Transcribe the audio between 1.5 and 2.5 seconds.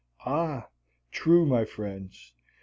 friends.